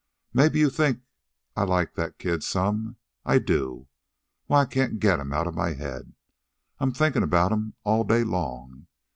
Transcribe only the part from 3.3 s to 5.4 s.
do. Why, I can't get him